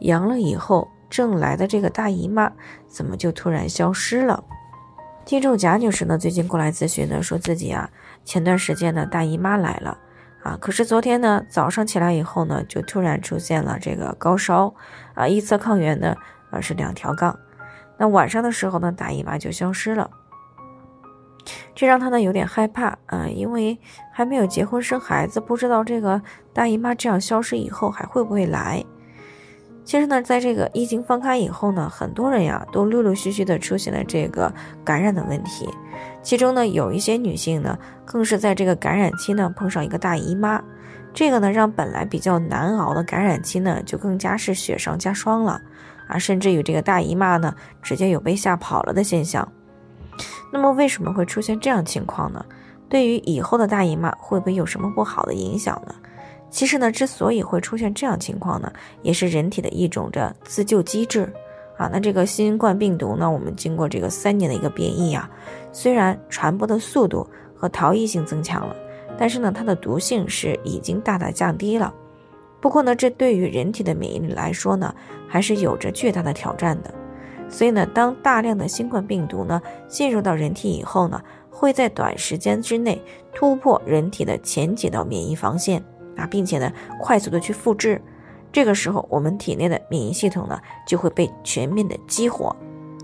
[0.00, 2.52] 阳了以后，正来的这个大姨妈
[2.86, 4.44] 怎么就突然消失了？
[5.24, 7.90] 听众贾女士呢，最近过来咨询呢，说自己啊，
[8.24, 9.98] 前段时间呢大姨妈来了，
[10.42, 14.74] 啊，可是昨天呢早上起来以后呢，就突然出现了这个高烧，
[15.14, 16.16] 啊，一测抗原呢，
[16.50, 17.38] 啊是两条杠，
[17.98, 20.10] 那晚上的时候呢，大姨妈就消失了，
[21.74, 23.78] 这让她呢有点害怕啊，因为
[24.12, 26.22] 还没有结婚生孩子，不知道这个
[26.54, 28.82] 大姨妈这样消失以后还会不会来。
[29.88, 34.52] 其实呢，在这个疫情放开以后呢，很多人呀都陆陆续续的出现了这个
[34.84, 35.66] 感染的问题，
[36.22, 40.62] 其中呢有一些女性呢，更是在这个感染期呢碰上一个大姨妈，
[41.14, 45.58] 这个呢让本来比较难熬的感染期呢就更加是雪上加霜了
[46.06, 49.50] 啊，甚至于这个大姨妈呢直接有被吓跑了的现象。
[50.52, 52.44] 那么为什么会出现这样情况呢？
[52.90, 55.94] 对于以后的大姨妈会不会有什么不好的影响呢？
[56.50, 61.30] 其实呢，之所以会出现这样情况呢，也是人体的一种的自救机制
[61.76, 61.88] 啊。
[61.92, 65.30] 那这个新冠病毒呢，我们经过这个三年的一个变异啊，
[65.72, 68.74] 虽然传播的速度和逃逸性增强了，
[69.18, 71.92] 但是呢，它的毒性是已经大大降低了。
[72.60, 74.94] 不过呢，这对于人体的免疫力来说呢，
[75.28, 76.92] 还是有着巨大的挑战的。
[77.50, 83.00] 所以呢，当大量的新冠病毒呢进入到人体以后呢，会在短时间之内
[83.32, 85.82] 突破人体的前几道免疫防线。
[86.18, 86.70] 啊，并且呢，
[87.00, 88.02] 快速的去复制，
[88.52, 92.54] 这个时候我们体内的免疫系统呢就会被全面的激活，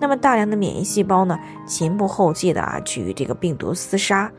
[0.00, 4.30] 那么大量的免疫细胞呢前仆后继的啊去与这个病毒厮杀，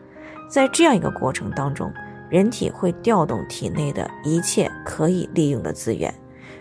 [0.50, 1.92] 在这样一个过程当中，
[2.30, 6.14] 人体会调动体内的一切可以利用的资源，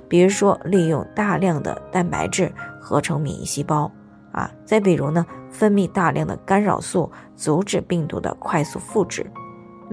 [0.09, 3.91] 比如说利用大量的蛋白质合成免疫细胞。
[4.33, 9.25] 啊，再比如呢分泌大量的干扰素，阻止病毒的快速复制。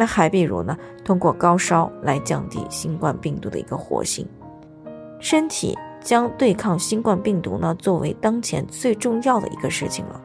[0.01, 0.75] 那还比如呢，
[1.05, 4.27] 通过高烧来降低新冠病毒的一个活性，
[5.19, 10.19] 身体将对抗新冠病毒呢作为当前最重要的一个事情了。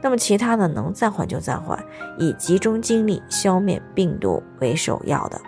[0.00, 1.84] 那么其他呢能暂缓就暂缓，
[2.18, 5.40] 以集中精力消灭病毒为首要的。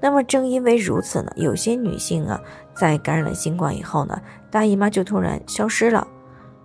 [0.00, 2.40] 那么正因为如此呢，有些女性啊
[2.74, 4.18] 在感染了新冠以后呢，
[4.50, 6.08] 大姨妈就突然消失了。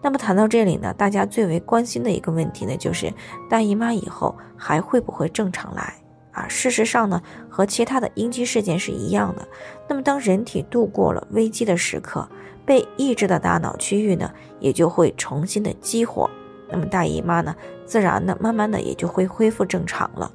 [0.03, 3.13] 那么谈到这里呢，大家最为关心的一个问题呢，就是
[3.47, 5.93] 大姨妈以后还会不会正常来
[6.31, 6.47] 啊？
[6.47, 9.47] 事实上呢，和其他的应激事件是一样的。
[9.87, 12.27] 那么当人体度过了危机的时刻，
[12.65, 16.27] 被抑制的大脑区域呢，也就会重新的激活。
[16.67, 20.31] 那么大姨妈呢，自然的慢慢的也就会恢复正常了。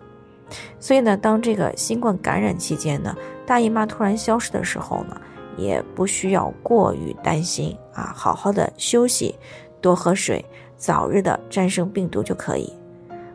[0.78, 3.12] 所以呢，当这个新冠感染期间呢，
[3.44, 5.20] 大姨妈突然消失的时候呢。
[5.56, 9.34] 也不需要过于担心啊，好好的休息，
[9.80, 10.44] 多喝水，
[10.76, 12.72] 早日的战胜病毒就可以。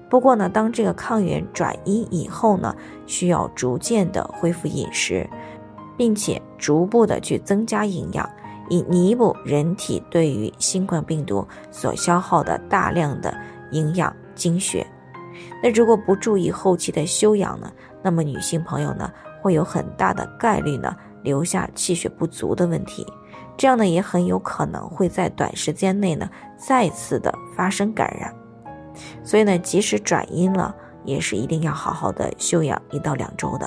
[0.10, 2.76] 不过呢，当这个抗原转阴以后呢，
[3.08, 5.28] 需要逐渐的恢复饮食，
[5.98, 8.30] 并且逐步的去增加营养，
[8.70, 13.34] 以弥补人体对于新冠病毒所消耗的大量的
[13.72, 14.86] 营养精血。
[15.64, 17.72] 那如果不注意后期的休养呢，
[18.04, 19.10] 那么女性朋友呢，
[19.42, 20.94] 会有很大的概率呢。
[21.24, 23.06] 留下气血不足的问题，
[23.58, 28.34] 这样呢也很有可能会在短时间内呢再次的发生感染，
[29.24, 33.66] 所以呢即使转阴了，也是一定要好好的休养一到两周的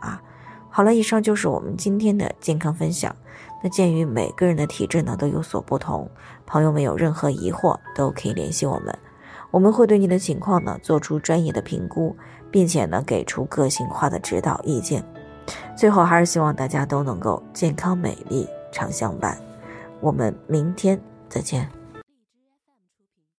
[0.00, 0.20] 啊。
[0.68, 3.14] 好了，以上就是我们今天的健康分享。
[3.62, 6.10] 那鉴于每个人的体质呢都有所不同，
[6.44, 8.96] 朋友们有任何疑惑都可以联系我们，
[9.50, 12.14] 我们会对你的情况呢做出专业的评估，
[12.50, 15.02] 并且呢给出个性化的指导意见。
[15.76, 19.36] 最后，还是希望大家都能够健康美丽常相伴。
[20.00, 20.98] 我们明天
[21.28, 21.75] 再见。